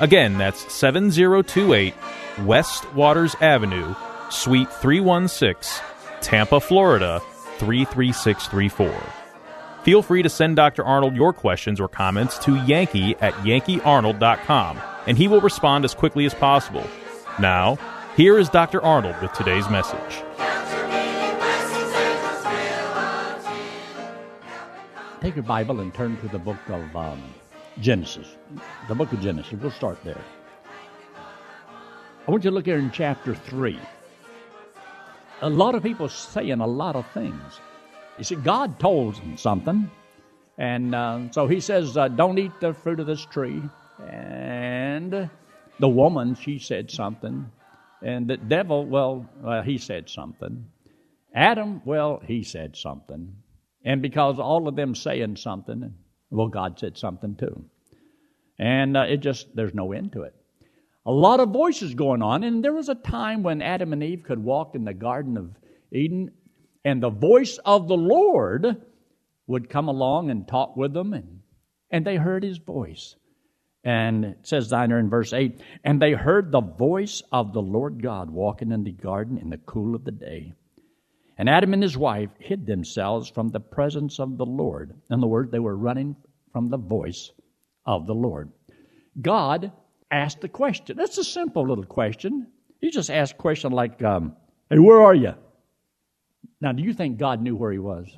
[0.00, 1.94] Again, that's 7028
[2.40, 3.94] West Waters Avenue,
[4.30, 5.84] Suite 316,
[6.22, 7.20] Tampa, Florida
[7.58, 9.02] 33634.
[9.82, 10.84] Feel free to send Dr.
[10.84, 16.24] Arnold your questions or comments to Yankee at yankeearnold.com, and he will respond as quickly
[16.24, 16.86] as possible.
[17.38, 17.78] Now,
[18.16, 18.82] here is Dr.
[18.82, 20.22] Arnold with today's message.
[25.20, 27.22] Take your Bible and turn to the book of um,
[27.78, 28.36] Genesis.
[28.88, 29.52] The book of Genesis.
[29.60, 30.20] We'll start there.
[32.26, 33.78] I want you to look here in chapter 3.
[35.42, 37.60] A lot of people saying a lot of things.
[38.18, 39.90] You see, God told them something.
[40.58, 43.62] And uh, so he says, uh, Don't eat the fruit of this tree.
[44.06, 45.30] And
[45.78, 47.50] the woman, she said something.
[48.02, 50.66] And the devil, well, uh, he said something.
[51.34, 53.36] Adam, well, he said something.
[53.84, 55.94] And because all of them saying something,
[56.30, 57.64] well, God said something too.
[58.58, 60.34] And uh, it just, there's no end to it.
[61.06, 62.44] A lot of voices going on.
[62.44, 65.50] And there was a time when Adam and Eve could walk in the Garden of
[65.90, 66.30] Eden,
[66.84, 68.82] and the voice of the Lord
[69.46, 71.40] would come along and talk with them, and,
[71.90, 73.16] and they heard his voice.
[73.82, 78.02] And it says down in verse 8, and they heard the voice of the Lord
[78.02, 80.52] God walking in the garden in the cool of the day.
[81.40, 84.90] And Adam and his wife hid themselves from the presence of the Lord.
[85.08, 86.14] In other words, they were running
[86.52, 87.32] from the voice
[87.86, 88.52] of the Lord.
[89.18, 89.72] God
[90.10, 90.98] asked the question.
[90.98, 92.48] That's a simple little question.
[92.78, 94.36] He just asked a question like, um,
[94.68, 95.32] Hey, where are you?
[96.60, 98.14] Now, do you think God knew where he was?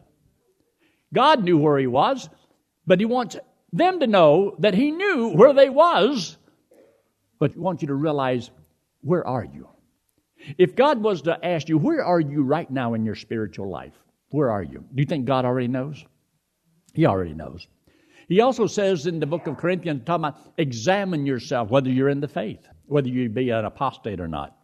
[1.14, 2.28] God knew where he was,
[2.88, 3.36] but he wants
[3.72, 6.36] them to know that he knew where they was,
[7.38, 8.50] but he wants you to realize,
[9.00, 9.68] where are you?
[10.58, 13.94] If God was to ask you, where are you right now in your spiritual life?
[14.30, 14.84] Where are you?
[14.94, 16.04] Do you think God already knows?
[16.94, 17.66] He already knows.
[18.28, 22.20] He also says in the book of Corinthians, talking about examine yourself, whether you're in
[22.20, 24.56] the faith, whether you be an apostate or not.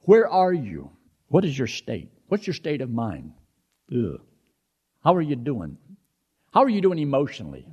[0.00, 0.90] Where are you?
[1.28, 2.10] What is your state?
[2.28, 3.32] What's your state of mind?
[3.92, 4.20] Ugh.
[5.02, 5.78] How are you doing?
[6.52, 7.66] How are you doing emotionally?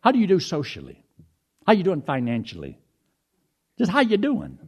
[0.00, 1.04] How do you do socially?
[1.66, 2.78] How are you doing financially?
[3.78, 4.58] Just how you doing?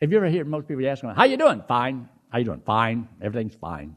[0.00, 1.62] Have you ever heard most people asking, how you doing?
[1.66, 2.08] Fine.
[2.28, 2.60] How you doing?
[2.66, 3.08] Fine.
[3.22, 3.96] Everything's fine.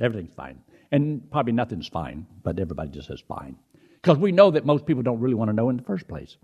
[0.00, 0.58] Everything's fine.
[0.90, 3.56] And probably nothing's fine, but everybody just says fine.
[4.02, 6.36] Because we know that most people don't really want to know in the first place.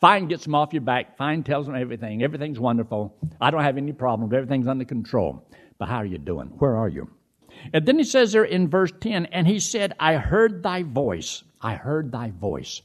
[0.00, 1.16] Fine gets them off your back.
[1.16, 2.22] Fine tells them everything.
[2.22, 3.16] Everything's wonderful.
[3.40, 4.34] I don't have any problems.
[4.34, 5.48] Everything's under control.
[5.78, 6.48] But how are you doing?
[6.58, 7.10] Where are you?
[7.72, 11.42] And then he says there in verse 10, and he said, I heard thy voice.
[11.62, 12.82] I heard thy voice.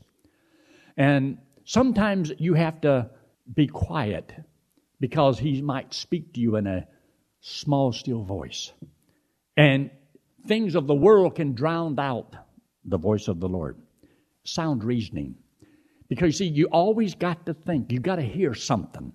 [0.96, 3.09] And sometimes you have to
[3.53, 4.34] be quiet
[5.03, 6.88] because he might speak to you in a
[7.41, 8.72] small, still voice.
[9.58, 9.91] And
[10.47, 12.34] things of the world can drown out
[12.86, 13.75] the voice of the Lord
[14.46, 15.36] sound reasoning.
[16.08, 19.12] Because you see, you always got to think, you got to hear something.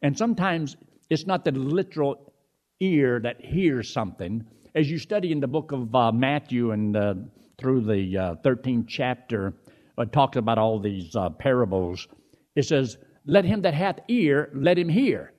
[0.00, 0.78] And sometimes
[1.10, 2.32] it's not the literal
[2.80, 4.42] ear that hears something.
[4.74, 7.14] As you study in the book of uh, Matthew and uh,
[7.58, 9.52] through the uh, 13th chapter,
[9.98, 12.08] it talks about all these uh, parables.
[12.56, 12.96] It says,
[13.26, 15.32] Let him that hath ear, let him hear.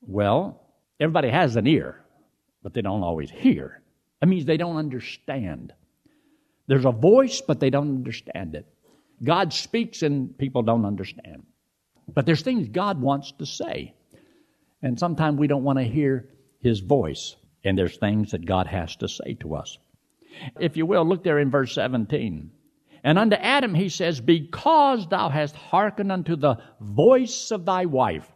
[0.00, 0.60] Well,
[0.98, 2.04] everybody has an ear,
[2.62, 3.82] but they don't always hear.
[4.20, 5.72] That means they don't understand.
[6.66, 8.66] There's a voice, but they don't understand it.
[9.22, 11.44] God speaks and people don't understand.
[12.12, 13.94] But there's things God wants to say.
[14.82, 16.28] And sometimes we don't want to hear
[16.60, 17.36] his voice.
[17.64, 19.78] And there's things that God has to say to us.
[20.60, 22.50] If you will, look there in verse 17.
[23.06, 28.28] And unto Adam he says, Because thou hast hearkened unto the voice of thy wife.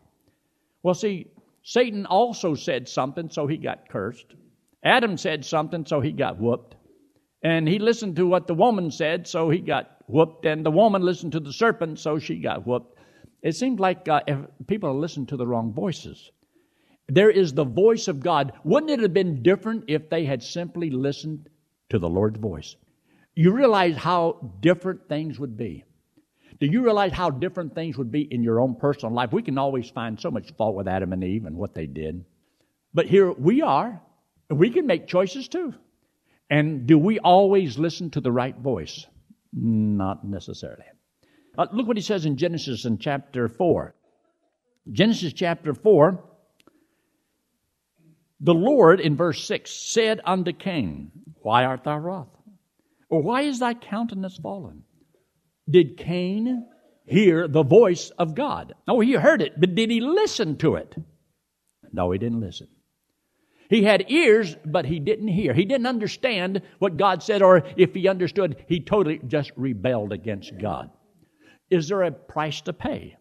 [0.84, 1.26] Well, see,
[1.64, 4.36] Satan also said something, so he got cursed.
[4.84, 6.76] Adam said something, so he got whooped.
[7.42, 10.46] And he listened to what the woman said, so he got whooped.
[10.46, 12.96] And the woman listened to the serpent, so she got whooped.
[13.42, 14.20] It seems like uh,
[14.68, 16.30] people listen to the wrong voices.
[17.08, 18.52] There is the voice of God.
[18.62, 21.48] Wouldn't it have been different if they had simply listened
[21.88, 22.76] to the Lord's voice?
[23.34, 25.84] You realize how different things would be.
[26.60, 29.32] Do you realize how different things would be in your own personal life?
[29.32, 32.24] We can always find so much fault with Adam and Eve and what they did.
[32.92, 34.02] But here we are,
[34.50, 35.74] and we can make choices too.
[36.50, 39.06] And do we always listen to the right voice?
[39.52, 40.84] Not necessarily.
[41.56, 43.94] Uh, look what he says in Genesis in chapter 4.
[44.90, 46.22] Genesis chapter 4
[48.40, 51.12] The Lord, in verse 6, said unto Cain,
[51.42, 52.28] Why art thou wroth?
[53.10, 54.84] Or why is thy countenance fallen?
[55.68, 56.66] Did Cain
[57.04, 58.74] hear the voice of God?
[58.86, 60.94] No, he heard it, but did he listen to it?
[61.92, 62.68] No, he didn't listen.
[63.68, 65.54] He had ears, but he didn't hear.
[65.54, 70.58] He didn't understand what God said, or if he understood, he totally just rebelled against
[70.58, 70.90] God.
[71.70, 73.16] Is there a price to pay?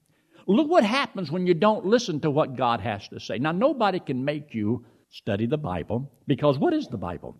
[0.47, 3.37] Look what happens when you don't listen to what God has to say.
[3.37, 7.37] Now, nobody can make you study the Bible because what is the Bible?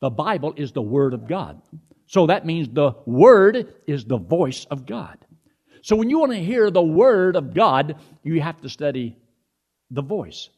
[0.00, 1.60] The Bible is the Word of God.
[2.06, 5.18] So that means the Word is the voice of God.
[5.82, 9.16] So when you want to hear the Word of God, you have to study
[9.90, 10.48] the voice.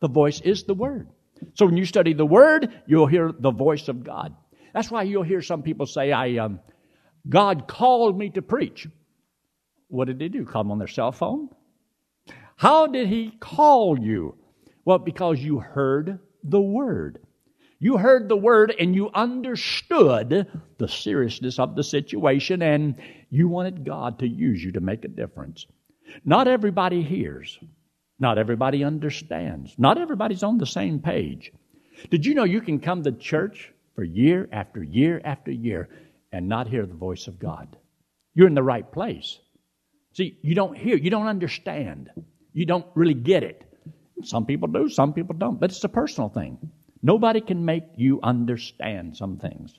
[0.00, 1.08] The voice is the Word.
[1.54, 4.34] So when you study the Word, you'll hear the voice of God.
[4.74, 6.60] That's why you'll hear some people say, "I, um,
[7.28, 8.88] God called me to preach."
[9.88, 10.44] What did He do?
[10.44, 11.48] Call them on their cell phone?
[12.56, 14.36] How did He call you?
[14.84, 17.20] Well, because you heard the Word.
[17.80, 20.46] You heard the Word and you understood
[20.78, 22.96] the seriousness of the situation, and
[23.30, 25.66] you wanted God to use you to make a difference.
[26.24, 27.58] Not everybody hears.
[28.18, 29.74] Not everybody understands.
[29.78, 31.52] Not everybody's on the same page.
[32.10, 35.88] Did you know you can come to church for year after year after year
[36.32, 37.76] and not hear the voice of God?
[38.34, 39.38] You're in the right place.
[40.14, 42.10] See, you don't hear, you don't understand,
[42.52, 43.64] you don't really get it.
[44.24, 46.58] Some people do, some people don't, but it's a personal thing.
[47.02, 49.78] Nobody can make you understand some things.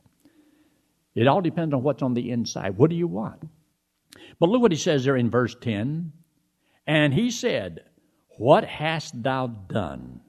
[1.16, 2.78] It all depends on what's on the inside.
[2.78, 3.44] What do you want?
[4.40, 6.14] But look what he says there in verse 10.
[6.88, 7.84] And he said,
[8.38, 10.22] what hast thou done?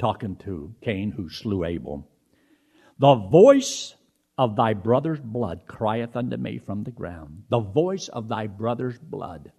[0.00, 2.08] Talking to Cain who slew Abel.
[2.98, 3.94] The voice
[4.36, 7.44] of thy brother's blood crieth unto me from the ground.
[7.48, 9.52] The voice of thy brother's blood.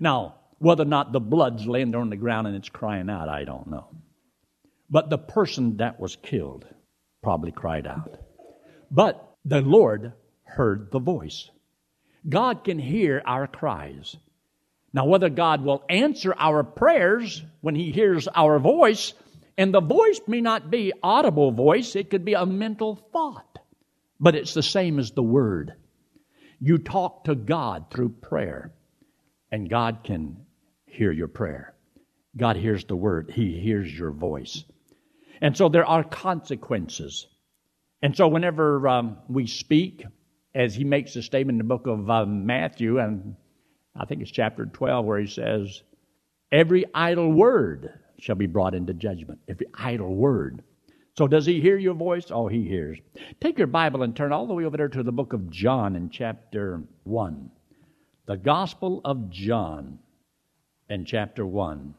[0.00, 3.28] Now, whether or not the blood's laying there on the ground and it's crying out,
[3.28, 3.88] I don't know.
[4.90, 6.66] But the person that was killed
[7.22, 8.18] probably cried out.
[8.90, 10.12] But the Lord
[10.44, 11.50] heard the voice.
[12.28, 14.16] God can hear our cries.
[14.92, 19.12] Now, whether God will answer our prayers when He hears our voice,
[19.58, 23.58] and the voice may not be audible voice, it could be a mental thought,
[24.18, 25.74] but it's the same as the Word.
[26.60, 28.72] You talk to God through prayer,
[29.52, 30.38] and God can
[30.86, 31.74] hear your prayer.
[32.36, 34.64] God hears the Word, He hears your voice.
[35.40, 37.26] And so there are consequences.
[38.02, 40.04] And so whenever um, we speak,
[40.54, 43.36] as He makes a statement in the book of uh, Matthew, and
[43.94, 45.82] I think it's chapter 12 where he says,
[46.52, 49.40] Every idle word shall be brought into judgment.
[49.48, 50.62] Every idle word.
[51.16, 52.30] So does he hear your voice?
[52.30, 52.98] Oh, he hears.
[53.40, 55.96] Take your Bible and turn all the way over there to the book of John
[55.96, 57.50] in chapter 1.
[58.26, 59.98] The Gospel of John
[60.88, 61.94] in chapter 1.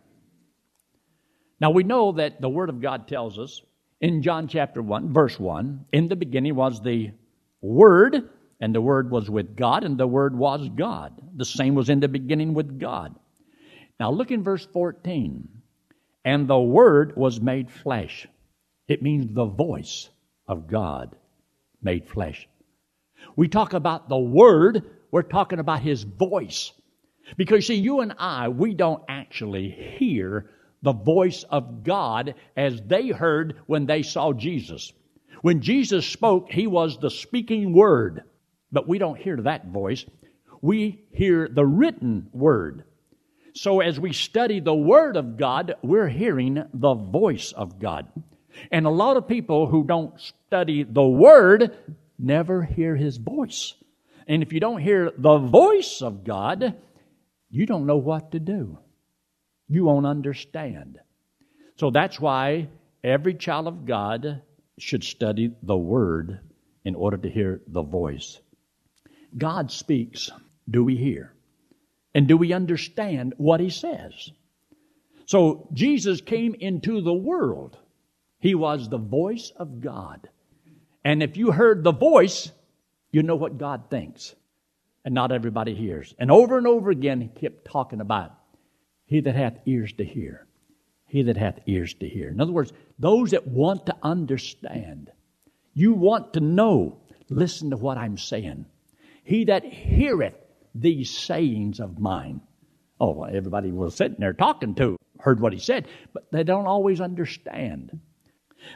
[1.60, 3.62] Now we know that the Word of God tells us
[4.02, 7.12] in John chapter 1, verse 1, in the beginning was the
[7.62, 8.30] Word,
[8.62, 11.22] and the Word was with God, and the Word was God.
[11.36, 13.16] The same was in the beginning with God.
[14.00, 15.48] Now look in verse 14.
[16.24, 18.28] And the Word was made flesh.
[18.88, 20.10] It means the voice
[20.48, 21.16] of God
[21.82, 22.48] made flesh.
[23.36, 26.72] We talk about the Word, we're talking about His voice.
[27.38, 30.50] Because, see, you and I, we don't actually hear
[30.82, 34.94] the voice of God as they heard when they saw Jesus.
[35.42, 38.24] When Jesus spoke, He was the speaking Word.
[38.72, 40.06] But we don't hear that voice.
[40.62, 42.84] We hear the written word.
[43.54, 48.08] So as we study the Word of God, we're hearing the voice of God.
[48.72, 51.76] And a lot of people who don't study the Word
[52.18, 53.74] never hear His voice.
[54.28, 56.76] And if you don't hear the voice of God,
[57.50, 58.78] you don't know what to do.
[59.70, 61.00] You won't understand.
[61.78, 62.68] So that's why
[63.04, 64.42] every child of God
[64.80, 66.40] should study the Word
[66.84, 68.40] in order to hear the voice.
[69.38, 70.32] God speaks.
[70.70, 71.34] Do we hear?
[72.14, 74.32] And do we understand what He says?
[75.26, 77.78] So Jesus came into the world.
[78.40, 80.28] He was the voice of God.
[81.06, 82.52] And if you heard the voice,
[83.12, 84.34] you know what God thinks.
[85.06, 86.14] And not everybody hears.
[86.18, 88.34] And over and over again, he kept talking about
[89.10, 90.46] he that hath ears to hear.
[91.08, 92.30] He that hath ears to hear.
[92.30, 95.12] In other words, those that want to understand,
[95.74, 98.68] you want to know, listen to what I'm saying.
[99.24, 100.36] He that heareth
[100.76, 102.42] these sayings of mine.
[103.02, 107.02] Oh, everybody was sitting there talking to, heard what he said, but they don't always
[107.02, 108.00] understand.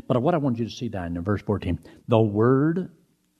[0.08, 2.90] But what I want you to see that in verse 14 the Word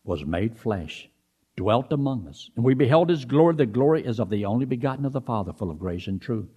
[0.04, 1.10] was made flesh,
[1.56, 3.56] dwelt among us, and we beheld his glory.
[3.56, 6.50] The glory is of the only begotten of the Father, full of grace and truth.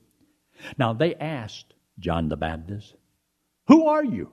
[0.78, 2.94] Now they asked John the Baptist,
[3.68, 4.30] Who are you?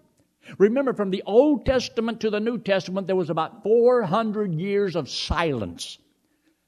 [0.57, 5.09] Remember, from the Old Testament to the New Testament, there was about 400 years of
[5.09, 5.97] silence.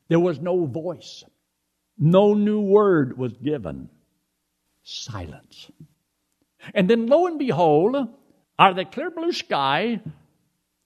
[0.08, 1.24] There was no voice.
[1.98, 3.90] No new word was given.
[4.84, 5.70] Silence.
[6.74, 7.96] And then, lo and behold,
[8.58, 10.00] out of the clear blue sky,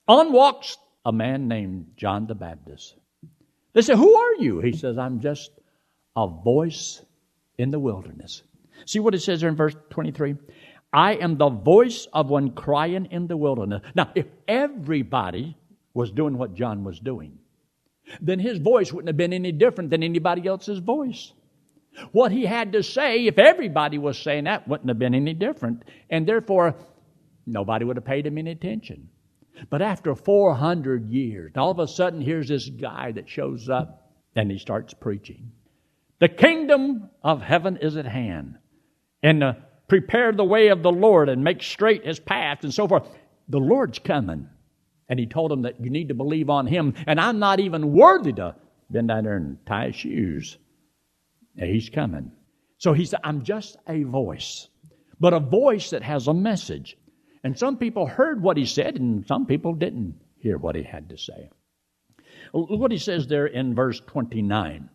[0.08, 2.96] on walks a man named John the Baptist.
[3.74, 4.60] They say, Who are you?
[4.60, 5.52] He says, I'm just
[6.16, 7.02] a voice
[7.58, 8.44] in the wilderness.
[8.86, 10.36] See what it says there in verse 23?
[10.92, 13.82] I am the voice of one crying in the wilderness.
[13.96, 15.58] Now, if everybody
[15.94, 17.38] was doing what John was doing,
[18.22, 21.34] then his voice wouldn't have been any different than anybody else's voice.
[22.12, 25.84] What he had to say, if everybody was saying that, wouldn't have been any different.
[26.10, 26.76] And therefore,
[27.46, 29.10] nobody would have paid him any attention.
[29.70, 34.50] But after 400 years, all of a sudden, here's this guy that shows up and
[34.50, 35.52] he starts preaching.
[36.20, 38.59] The kingdom of heaven is at hand.
[39.22, 39.54] And uh,
[39.88, 43.08] prepare the way of the Lord and make straight his path and so forth.
[43.48, 44.48] The Lord's coming.
[45.10, 46.94] And he told him that you need to believe on him.
[47.08, 48.56] And I'm not even worthy to
[48.90, 50.58] bend down there and tie his shoes.
[51.56, 52.32] He's coming.
[52.78, 54.70] So he said, I'm just a voice,
[55.20, 56.96] but a voice that has a message.
[57.44, 61.10] And some people heard what he said, and some people didn't hear what he had
[61.10, 61.50] to say.
[62.54, 64.90] Look what he says there in verse 29.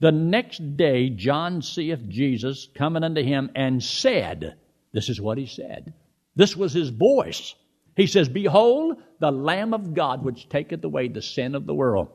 [0.00, 4.56] The next day, John seeth Jesus coming unto him and said,
[4.92, 5.94] This is what he said.
[6.36, 7.54] This was his voice.
[7.96, 12.08] He says, Behold, the Lamb of God which taketh away the sin of the world.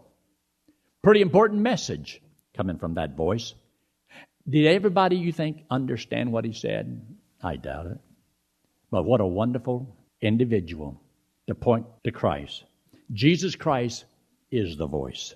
[1.01, 2.21] Pretty important message
[2.55, 3.53] coming from that voice.
[4.47, 7.01] Did everybody you think understand what he said?
[7.41, 7.97] I doubt it.
[8.91, 11.01] But what a wonderful individual
[11.47, 12.63] to point to Christ.
[13.13, 14.05] Jesus Christ
[14.51, 15.35] is the voice.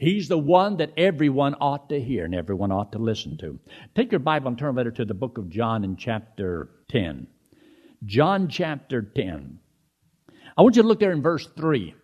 [0.00, 3.60] He's the one that everyone ought to hear and everyone ought to listen to.
[3.94, 7.26] Take your Bible and turn later to the book of John in chapter 10.
[8.06, 9.58] John chapter 10.
[10.56, 11.94] I want you to look there in verse 3.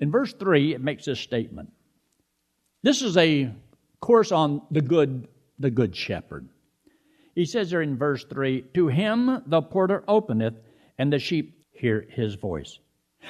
[0.00, 1.70] In verse 3, it makes this statement.
[2.82, 3.52] This is a
[4.00, 5.28] course on the good,
[5.60, 6.48] the good shepherd.
[7.36, 10.54] He says there in verse 3 To him the porter openeth,
[10.98, 12.80] and the sheep hear his voice.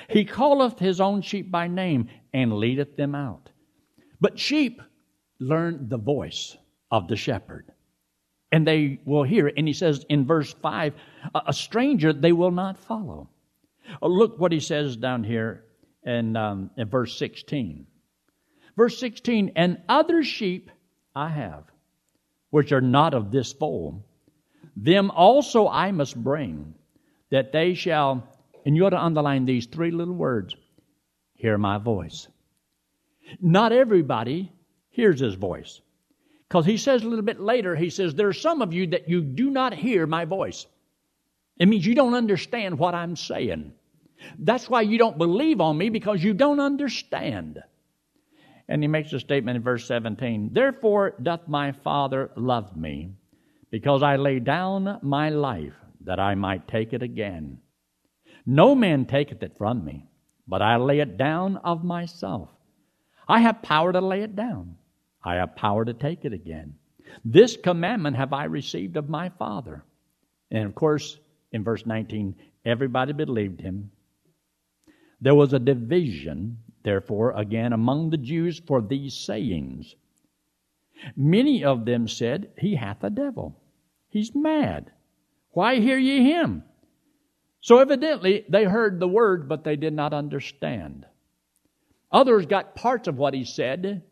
[0.09, 3.51] He calleth his own sheep by name, and leadeth them out.
[4.21, 4.81] But sheep
[5.39, 6.57] learn the voice
[6.91, 7.73] of the shepherd,
[8.53, 9.55] and they will hear it.
[9.57, 10.95] And he says in verse 5
[11.35, 13.29] A stranger they will not follow.
[14.03, 15.65] Oh, look what he says down here
[16.05, 17.87] in, um, in verse 16.
[18.77, 20.71] Verse 16, and other sheep
[21.15, 21.65] I have
[22.51, 24.03] which are not of this fold,
[24.77, 26.75] them also I must bring,
[27.31, 28.27] that they shall,
[28.67, 30.57] and you ought to underline these three little words
[31.37, 32.27] hear my voice.
[33.41, 34.53] Not everybody
[34.91, 35.81] hears his voice.
[36.49, 39.09] Because he says a little bit later, he says, There are some of you that
[39.09, 40.67] you do not hear my voice.
[41.59, 43.73] It means you don't understand what I'm saying.
[44.39, 47.61] That's why you don't believe on me because you don't understand.
[48.69, 53.13] And he makes a statement in verse 17 Therefore doth my Father love me,
[53.71, 57.59] because I lay down my life that I might take it again.
[58.47, 60.07] No man taketh it from me,
[60.47, 62.49] but I lay it down of myself.
[63.29, 64.77] I have power to lay it down,
[65.23, 66.77] I have power to take it again.
[67.25, 69.85] This commandment have I received of my Father.
[70.51, 71.19] And of course,
[71.53, 73.91] in verse 19, everybody believed him.
[75.21, 79.97] There was a division therefore, again among the Jews for these sayings.
[81.17, 83.61] Many of them said, He hath a devil.
[84.09, 84.93] He's mad.
[85.51, 86.63] Why hear ye him?
[87.67, 91.05] So evidently they heard the word, but they did not understand.
[92.13, 94.05] Others got parts of what he said,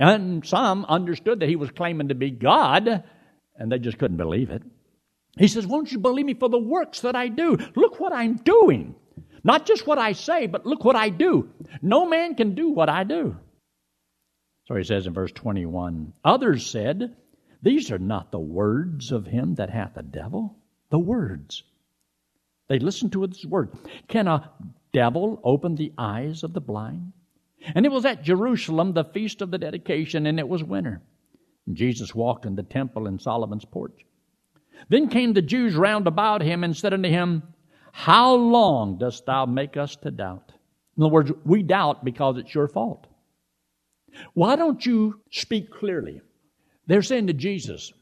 [0.00, 3.04] and some understood that he was claiming to be God,
[3.54, 4.64] and they just couldn't believe it.
[5.38, 7.58] He says, Won't you believe me for the works that I do?
[7.76, 8.96] Look what I'm doing.
[9.44, 11.48] Not just what I say, but look what I do.
[11.80, 13.36] No man can do what I do.
[14.66, 17.14] So he says in verse 21 Others said,
[17.62, 20.56] These are not the words of him that hath a devil.
[20.90, 21.62] The words.
[22.70, 23.70] They listened to his word.
[24.08, 24.50] Can a
[24.94, 27.12] devil open the eyes of the blind?
[27.74, 31.02] And it was at Jerusalem, the feast of the dedication, and it was winter.
[31.70, 34.06] Jesus walked in the temple in Solomon's porch.
[34.88, 37.42] Then came the Jews round about him and said unto him,
[37.92, 40.52] how long dost thou make us to doubt?
[40.96, 43.06] In other words, we doubt because it's your fault.
[44.34, 46.20] Why don't you speak clearly?
[46.86, 47.92] They're saying to Jesus,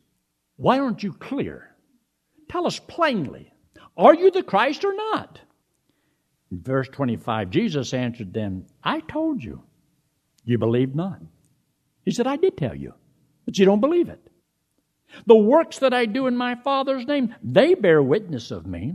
[0.56, 1.74] Why aren't you clear?
[2.48, 3.52] Tell us plainly,
[3.98, 5.40] are you the Christ or not?
[6.50, 9.62] In verse 25, Jesus answered them, I told you.
[10.44, 11.20] You believe not.
[12.04, 12.94] He said, I did tell you,
[13.44, 14.20] but you don't believe it.
[15.26, 18.94] The works that I do in my Father's name, they bear witness of me.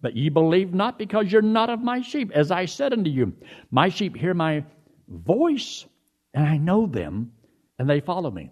[0.00, 2.32] But ye believe not because you're not of my sheep.
[2.34, 3.34] As I said unto you,
[3.70, 4.64] my sheep hear my
[5.06, 5.84] voice,
[6.32, 7.32] and I know them,
[7.78, 8.50] and they follow me.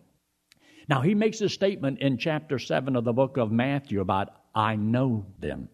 [0.88, 4.76] Now, he makes a statement in chapter 7 of the book of Matthew about, I
[4.76, 5.68] know them.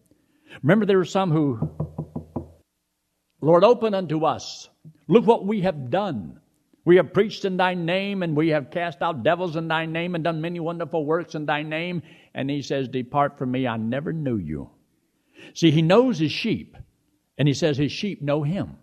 [0.63, 1.59] Remember, there were some who,
[3.41, 4.69] Lord, open unto us.
[5.07, 6.39] Look what we have done.
[6.85, 10.15] We have preached in thy name, and we have cast out devils in thy name,
[10.15, 12.03] and done many wonderful works in thy name.
[12.33, 14.69] And he says, Depart from me, I never knew you.
[15.53, 16.77] See, he knows his sheep,
[17.37, 18.77] and he says his sheep know him.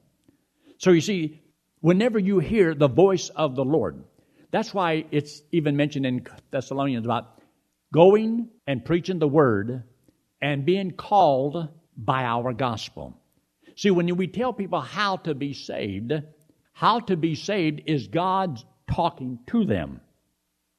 [0.78, 1.42] So you see,
[1.80, 4.02] whenever you hear the voice of the Lord,
[4.50, 7.40] that's why it's even mentioned in Thessalonians about
[7.92, 9.84] going and preaching the word
[10.42, 13.16] and being called by our gospel.
[13.76, 16.12] See, when we tell people how to be saved,
[16.72, 20.00] how to be saved is God talking to them.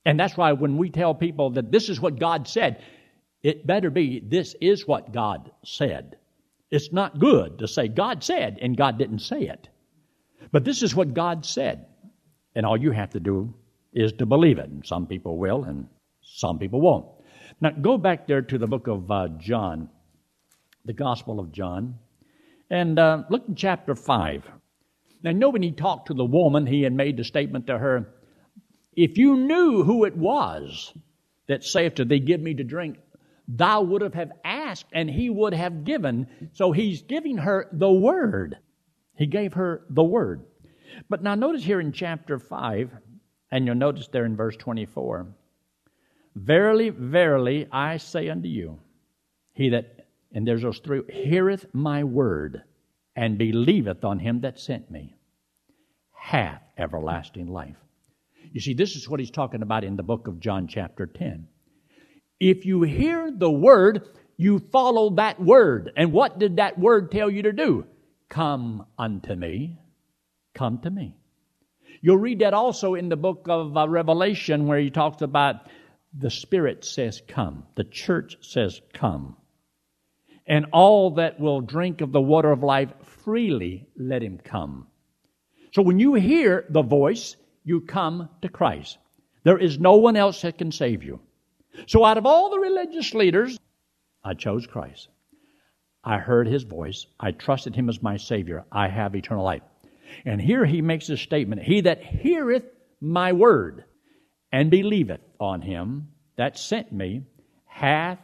[0.06, 2.84] And that's why when we tell people that this is what God said,
[3.42, 6.18] it better be this is what God said.
[6.70, 9.70] It's not good to say God said and God didn't say it.
[10.52, 11.86] But this is what God said.
[12.56, 13.54] And all you have to do
[13.94, 14.70] is to believe it.
[14.70, 15.88] And some people will and
[16.22, 17.06] some people won't.
[17.62, 19.90] Now go back there to the book of uh, John,
[20.86, 22.00] the Gospel of John,
[22.70, 24.44] and uh, look in chapter 5.
[25.24, 28.14] Now, know when he talked to the woman, he had made the statement to her,
[28.94, 30.94] If you knew who it was
[31.48, 32.98] that saith to thee, Give me to drink,
[33.48, 36.28] thou would have asked, and he would have given.
[36.54, 38.58] So he's giving her the word.
[39.16, 40.44] He gave her the word.
[41.10, 42.92] But now notice here in chapter 5,
[43.52, 45.28] and you'll notice there in verse 24
[46.36, 48.80] Verily, verily, I say unto you,
[49.54, 52.64] he that, and there's those three, heareth my word
[53.16, 55.16] and believeth on him that sent me
[56.12, 57.76] hath everlasting life.
[58.52, 61.48] You see, this is what he's talking about in the book of John, chapter 10.
[62.40, 65.92] If you hear the word, you follow that word.
[65.96, 67.86] And what did that word tell you to do?
[68.30, 69.80] Come unto me.
[70.54, 71.16] Come to me.
[72.02, 75.68] You'll read that also in the book of uh, Revelation where he talks about
[76.18, 77.64] the Spirit says, Come.
[77.76, 79.38] The church says, Come.
[80.46, 82.92] And all that will drink of the water of life
[83.24, 84.88] freely let him come.
[85.72, 88.98] So when you hear the voice, you come to Christ.
[89.44, 91.20] There is no one else that can save you.
[91.88, 93.58] So out of all the religious leaders,
[94.24, 95.08] I chose Christ.
[96.04, 97.06] I heard his voice.
[97.20, 98.66] I trusted him as my Savior.
[98.72, 99.64] I have eternal life.
[100.26, 102.66] And here he makes this statement He that heareth
[103.02, 103.86] my word
[104.54, 107.24] and believeth on him that sent me
[107.66, 108.20] hath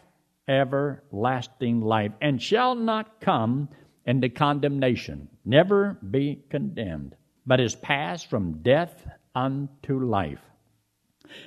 [0.48, 3.68] everlasting life and shall not come
[4.06, 7.16] into condemnation, never be condemned,
[7.46, 10.40] but is passed from death unto life.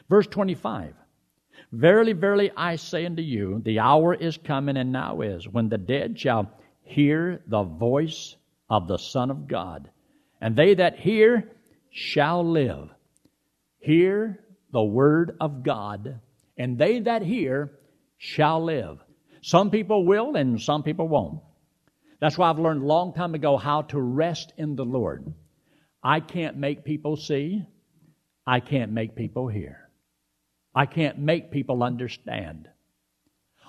[0.09, 0.95] Verse 25
[1.71, 5.79] Verily, verily, I say unto you, the hour is coming, and now is, when the
[5.79, 6.51] dead shall
[6.83, 8.37] hear the voice
[8.69, 9.91] of the Son of God,
[10.41, 11.51] and they that hear
[11.91, 12.91] shall live.
[13.79, 14.42] Hear
[14.73, 16.21] the word of God,
[16.57, 17.73] and they that hear
[18.19, 18.99] shall live.
[19.43, 21.41] Some people will, and some people won't.
[22.21, 25.33] That's why I've learned a long time ago how to rest in the Lord.
[26.03, 27.65] I can't make people see,
[28.47, 29.89] I can't make people hear.
[30.75, 32.69] I can't make people understand.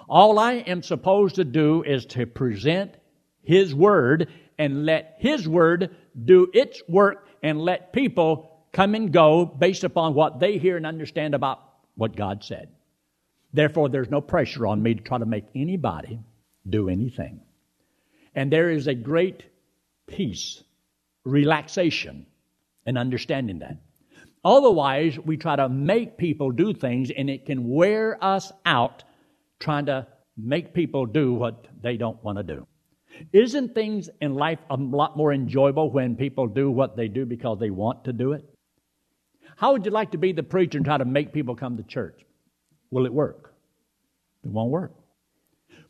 [0.08, 2.96] All I am supposed to do is to present
[3.42, 9.46] His Word and let His Word do its work and let people come and go
[9.46, 11.60] based upon what they hear and understand about
[11.96, 12.70] what God said.
[13.54, 16.20] Therefore, there's no pressure on me to try to make anybody
[16.68, 17.42] do anything.
[18.36, 19.44] And there is a great
[20.08, 20.64] peace,
[21.24, 22.26] relaxation,
[22.86, 23.78] and understanding that.
[24.44, 29.04] Otherwise, we try to make people do things and it can wear us out
[29.60, 30.06] trying to
[30.36, 32.68] make people do what they don't want to do.
[33.32, 37.60] Isn't things in life a lot more enjoyable when people do what they do because
[37.60, 38.44] they want to do it?
[39.58, 41.84] How would you like to be the preacher and try to make people come to
[41.84, 42.22] church?
[42.92, 43.54] Will it work?
[44.44, 44.94] It won't work.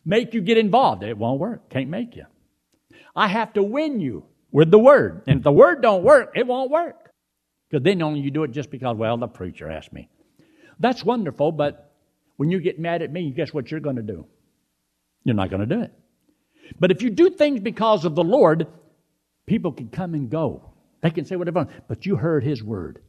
[0.05, 1.03] Make you get involved.
[1.03, 1.69] It won't work.
[1.69, 2.25] Can't make you.
[3.15, 5.23] I have to win you with the word.
[5.27, 7.11] And if the word don't work, it won't work.
[7.69, 10.09] Because then only you do it just because, well, the preacher asked me.
[10.79, 11.91] That's wonderful, but
[12.37, 14.25] when you get mad at me, guess what you're going to do?
[15.23, 15.93] You're not going to do it.
[16.79, 18.67] But if you do things because of the Lord,
[19.45, 20.73] people can come and go.
[21.01, 23.01] They can say whatever, but you heard His word.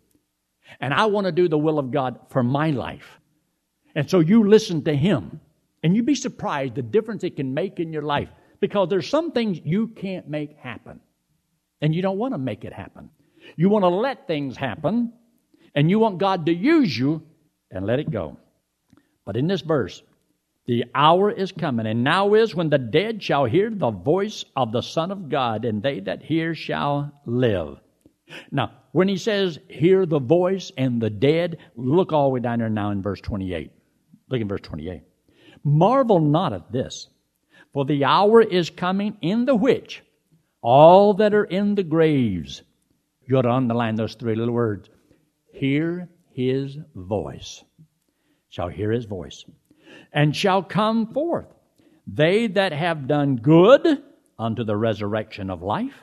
[0.80, 3.20] And I want to do the will of God for my life.
[3.94, 5.40] And so you listen to Him.
[5.82, 8.28] And you'd be surprised the difference it can make in your life.
[8.60, 11.00] Because there's some things you can't make happen.
[11.80, 13.10] And you don't want to make it happen.
[13.56, 15.12] You want to let things happen,
[15.74, 17.22] and you want God to use you,
[17.70, 18.38] and let it go.
[19.24, 20.02] But in this verse,
[20.66, 24.72] the hour is coming, and now is when the dead shall hear the voice of
[24.72, 27.78] the Son of God, and they that hear shall live.
[28.50, 32.60] Now, when he says, hear the voice and the dead, look all the way down
[32.60, 33.70] there now in verse 28.
[34.28, 35.02] Look in verse 28.
[35.62, 37.08] Marvel not at this,
[37.72, 40.02] for the hour is coming in the which
[40.64, 42.62] all that are in the graves,
[43.26, 44.88] you ought to underline those three little words,
[45.52, 47.62] hear his voice.
[48.48, 49.44] Shall hear his voice.
[50.12, 51.48] And shall come forth,
[52.06, 54.02] they that have done good
[54.38, 56.02] unto the resurrection of life,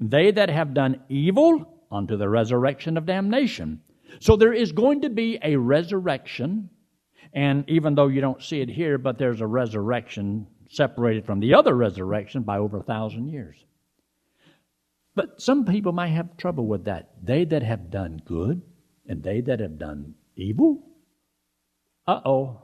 [0.00, 3.80] they that have done evil unto the resurrection of damnation.
[4.18, 6.70] So there is going to be a resurrection,
[7.32, 11.54] and even though you don't see it here, but there's a resurrection separated from the
[11.54, 13.56] other resurrection by over a thousand years.
[15.14, 17.10] But some people might have trouble with that.
[17.22, 18.62] They that have done good
[19.06, 20.82] and they that have done evil?
[22.06, 22.62] Uh oh.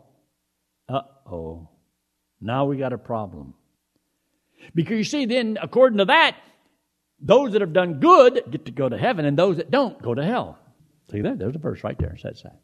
[0.89, 1.69] Uh oh.
[2.41, 3.55] Now we got a problem.
[4.75, 6.37] Because you see, then, according to that,
[7.21, 10.15] those that have done good get to go to heaven, and those that don't go
[10.15, 10.59] to hell.
[11.11, 11.39] See that?
[11.39, 12.61] There's a verse right there that says that.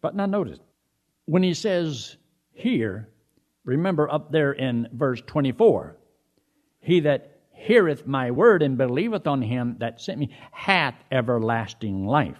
[0.00, 0.58] But now notice,
[1.24, 2.16] when he says
[2.52, 3.08] here,
[3.64, 5.96] remember up there in verse 24,
[6.80, 12.36] he that heareth my word and believeth on him that sent me hath everlasting life.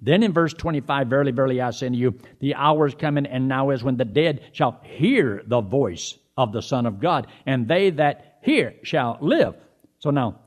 [0.00, 3.48] Then in verse 25, Verily, verily, I say unto you, the hour is coming, and
[3.48, 7.66] now is when the dead shall hear the voice of the Son of God, and
[7.66, 9.54] they that hear shall live.
[10.02, 10.40] So now,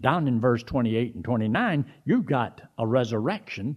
[0.00, 3.76] down in verse 28 and 29, you've got a resurrection,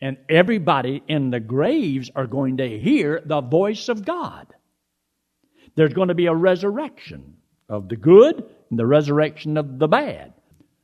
[0.00, 4.46] and everybody in the graves are going to hear the voice of God.
[5.74, 7.36] There's going to be a resurrection
[7.68, 10.32] of the good and the resurrection of the bad.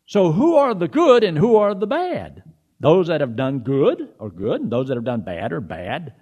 [0.04, 2.42] So, who are the good and who are the bad?
[2.78, 6.12] Those that have done good are good, and those that have done bad are bad.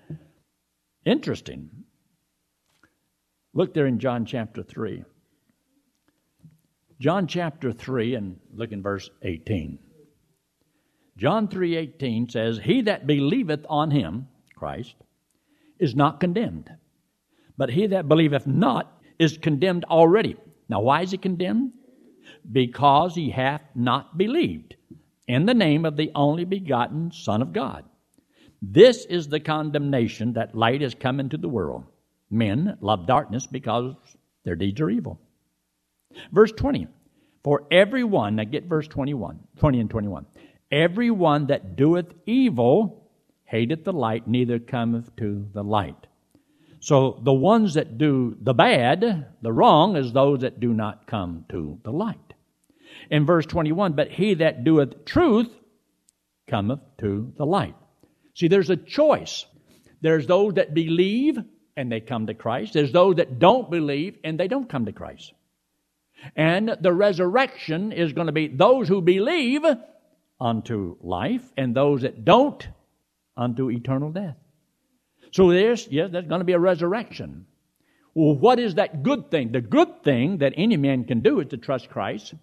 [1.05, 1.69] Interesting.
[3.55, 5.03] Look there in John chapter 3.
[7.01, 9.79] John chapter 3 and look in verse 18.
[11.17, 14.97] John 3:18 says, "He that believeth on him, Christ,
[15.79, 16.71] is not condemned.
[17.57, 20.37] But he that believeth not is condemned already."
[20.69, 21.73] Now why is he condemned?
[22.51, 24.77] Because he hath not believed
[25.27, 27.85] in the name of the only begotten Son of God.
[28.61, 31.85] This is the condemnation that light has come into the world.
[32.31, 33.95] Men love darkness because
[34.45, 35.21] their deeds are evil.
[36.33, 36.89] Verse 20.
[37.45, 40.27] For everyone, now get verse 21, 20 and 21.
[40.71, 43.11] Everyone that doeth evil
[43.45, 46.07] hateth the light, neither cometh to the light.
[46.81, 51.45] So the ones that do the bad, the wrong, is those that do not come
[51.51, 52.35] to the light.
[53.11, 55.49] In verse 21, but he that doeth truth
[56.47, 57.75] cometh to the light.
[58.35, 59.47] See, there's a choice.
[60.01, 61.39] There's those that believe
[61.77, 62.75] and they come to Christ.
[62.75, 65.33] There's those that don't believe and they don't come to Christ.
[66.37, 69.65] And the resurrection is going to be those who believe
[70.41, 72.67] unto life and those that don't
[73.37, 74.37] unto eternal death.
[75.31, 77.47] So there's, yes, there's going to be a resurrection.
[78.15, 79.53] Well, what is that good thing?
[79.53, 82.35] The good thing that any man can do is to trust Christ.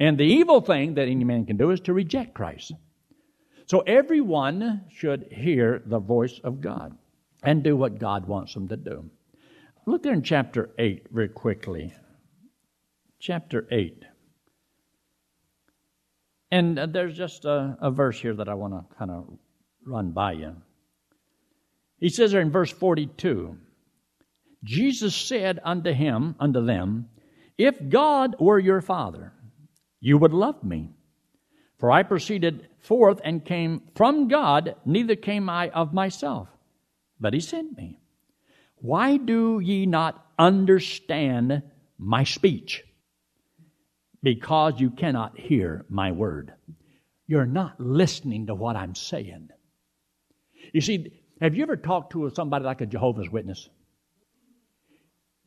[0.00, 2.72] And the evil thing that any man can do is to reject Christ.
[3.66, 6.96] So everyone should hear the voice of God
[7.42, 9.10] and do what God wants them to do.
[9.86, 11.92] Look there in chapter 8 very quickly
[13.26, 14.04] chapter 8.
[16.52, 19.36] And uh, there's just a, a verse here that I want to kind of
[19.84, 20.54] run by you.
[21.98, 23.56] He says there in verse 42
[24.62, 27.08] Jesus said unto him, unto them,
[27.58, 29.32] If God were your father,
[30.00, 30.90] you would love me.
[31.78, 36.48] For I proceeded forth and came from God, neither came I of myself,
[37.18, 37.98] but he sent me.
[38.76, 41.62] Why do ye not understand
[41.98, 42.84] my speech?
[44.26, 46.52] Because you cannot hear my word.
[47.28, 49.50] You're not listening to what I'm saying.
[50.72, 53.68] You see, have you ever talked to somebody like a Jehovah's Witness?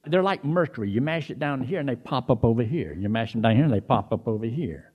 [0.06, 0.90] They're like mercury.
[0.90, 2.96] You mash it down here and they pop up over here.
[2.98, 4.94] You mash them down here and they pop up over here.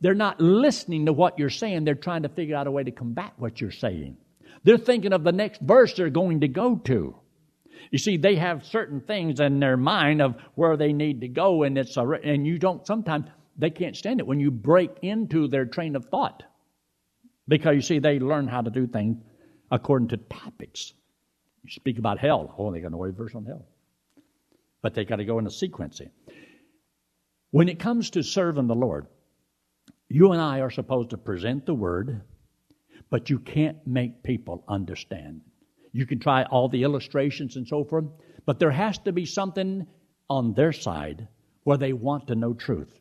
[0.00, 1.84] They're not listening to what you're saying.
[1.84, 4.16] They're trying to figure out a way to combat what you're saying.
[4.64, 7.16] They're thinking of the next verse they're going to go to.
[7.90, 11.62] You see, they have certain things in their mind of where they need to go,
[11.62, 12.86] and it's a, and you don't.
[12.86, 16.42] Sometimes they can't stand it when you break into their train of thought,
[17.46, 19.16] because you see, they learn how to do things
[19.70, 20.92] according to topics.
[21.64, 22.54] You speak about hell.
[22.56, 23.66] Oh, they got verse on hell,
[24.82, 26.10] but they got to go in a sequencing.
[27.50, 29.06] When it comes to serving the Lord,
[30.08, 32.22] you and I are supposed to present the word,
[33.10, 35.40] but you can't make people understand.
[35.98, 38.04] You can try all the illustrations and so forth,
[38.46, 39.84] but there has to be something
[40.30, 41.26] on their side
[41.64, 42.96] where they want to know truth.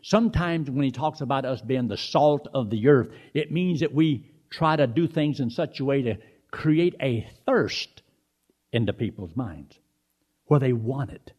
[0.00, 3.92] Sometimes when he talks about us being the salt of the earth, it means that
[3.92, 6.16] we try to do things in such a way to
[6.50, 8.00] create a thirst
[8.72, 9.78] into people's minds
[10.46, 11.32] where they want it.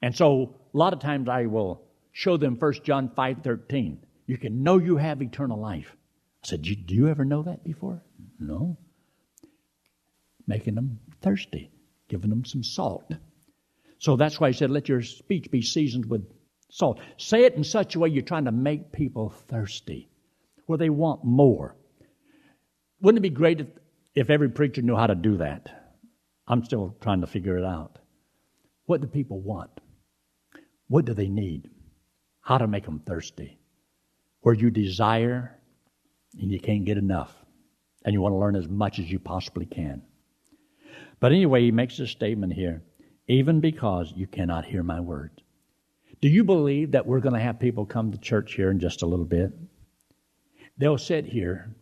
[0.00, 3.98] And so a lot of times I will show them 1 John 5:13.
[4.26, 5.94] You can know you have eternal life.
[6.44, 8.02] I said, "Do you ever know that before?"
[8.40, 8.78] No.
[10.46, 11.70] Making them thirsty,
[12.08, 13.12] giving them some salt.
[13.98, 16.26] So that's why he said, "Let your speech be seasoned with
[16.70, 20.08] salt." Say it in such a way you're trying to make people thirsty,
[20.66, 21.76] where they want more.
[23.00, 23.68] Wouldn't it be great if,
[24.14, 25.68] if every preacher knew how to do that?
[26.48, 27.98] I'm still trying to figure it out.
[28.86, 29.70] What do people want?
[30.88, 31.70] What do they need?
[32.40, 33.58] How to make them thirsty?
[34.40, 35.58] Where you desire
[36.38, 37.32] and you can't get enough,
[38.04, 40.02] and you want to learn as much as you possibly can.
[41.22, 42.82] But anyway, he makes a statement here
[43.28, 45.38] even because you cannot hear my words.
[46.20, 49.02] Do you believe that we're going to have people come to church here in just
[49.02, 49.52] a little bit?
[50.78, 51.76] They'll sit here,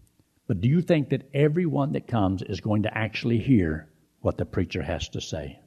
[0.47, 3.89] but do you think that everyone that comes is going to actually hear
[4.21, 5.59] what the preacher has to say?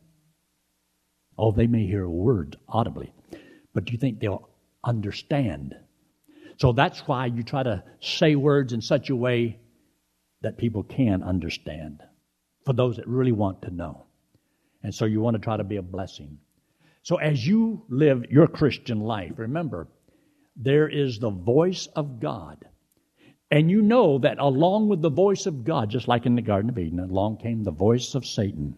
[1.35, 3.11] Oh, they may hear a word audibly,
[3.73, 4.49] but do you think they'll
[4.83, 5.75] understand?
[6.57, 9.57] So that's why you try to say words in such a way
[10.41, 12.03] that people can understand
[12.65, 14.05] for those that really want to know.
[14.83, 16.37] And so you want to try to be a blessing.
[17.03, 19.87] So as you live your Christian life, remember,
[20.55, 22.65] there is the voice of God.
[23.51, 26.69] And you know that along with the voice of God, just like in the Garden
[26.69, 28.75] of Eden, along came the voice of Satan.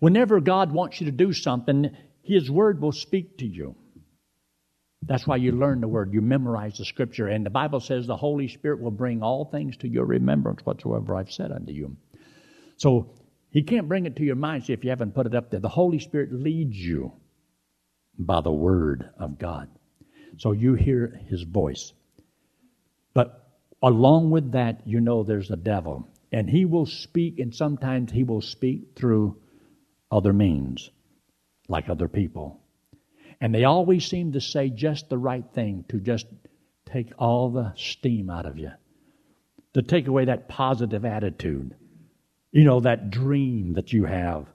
[0.00, 3.76] Whenever God wants you to do something, His Word will speak to you.
[5.02, 6.14] That's why you learn the Word.
[6.14, 7.28] You memorize the Scripture.
[7.28, 11.14] And the Bible says the Holy Spirit will bring all things to your remembrance whatsoever
[11.14, 11.96] I've said unto you.
[12.76, 13.14] So
[13.50, 15.60] He can't bring it to your mind if you haven't put it up there.
[15.60, 17.12] The Holy Spirit leads you
[18.18, 19.68] by the Word of God.
[20.38, 21.92] So you hear His voice.
[23.14, 23.48] But
[23.82, 26.08] along with that, you know there's a devil.
[26.32, 29.36] And he will speak, and sometimes he will speak through
[30.10, 30.90] other means,
[31.68, 32.60] like other people.
[33.40, 36.26] And they always seem to say just the right thing to just
[36.86, 38.72] take all the steam out of you,
[39.74, 41.76] to take away that positive attitude,
[42.54, 44.46] you know, that dream that you have,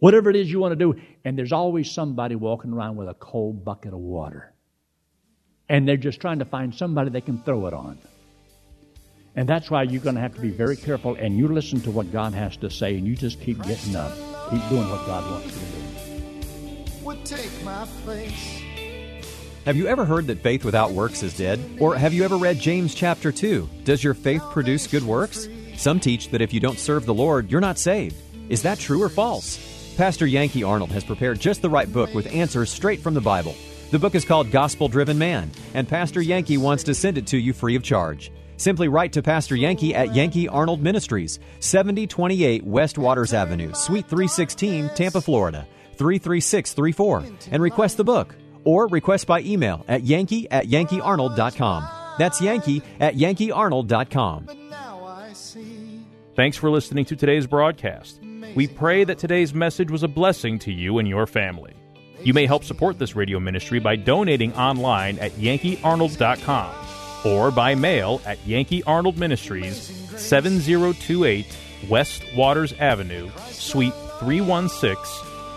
[0.00, 1.00] whatever it is you want to do.
[1.24, 4.52] And there's always somebody walking around with a cold bucket of water.
[5.68, 7.98] And they're just trying to find somebody they can throw it on.
[9.36, 11.90] And that's why you're going to have to be very careful and you listen to
[11.92, 14.12] what God has to say and you just keep getting up.
[14.50, 17.04] Keep doing what God wants you to do.
[17.04, 18.60] Would take my place.
[19.66, 21.60] Have you ever heard that faith without works is dead?
[21.78, 23.68] Or have you ever read James chapter 2?
[23.84, 25.48] Does your faith produce good works?
[25.76, 28.16] Some teach that if you don't serve the Lord, you're not saved.
[28.48, 29.94] Is that true or false?
[29.96, 33.54] Pastor Yankee Arnold has prepared just the right book with answers straight from the Bible.
[33.90, 37.38] The book is called Gospel Driven Man, and Pastor Yankee wants to send it to
[37.38, 38.32] you free of charge.
[38.56, 44.90] Simply write to Pastor Yankee at Yankee Arnold Ministries, 7028 West Waters Avenue, Suite 316,
[44.94, 48.34] Tampa, Florida, 33634, and request the book.
[48.64, 51.88] Or request by email at yankee at yankeearnold.com.
[52.18, 54.65] That's yankee at yankeearnold.com.
[56.34, 58.20] Thanks for listening to today's broadcast.
[58.54, 61.74] We pray that today's message was a blessing to you and your family.
[62.22, 66.74] You may help support this radio ministry by donating online at yankeearnold.com
[67.24, 69.76] or by mail at Yankee Arnold Ministries,
[70.16, 71.46] 7028
[71.88, 74.96] West Waters Avenue, Suite 316,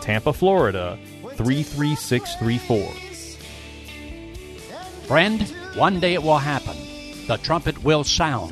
[0.01, 0.97] Tampa, Florida
[1.35, 2.91] 33634.
[5.07, 5.41] Friend,
[5.75, 6.77] one day it will happen.
[7.27, 8.51] The trumpet will sound,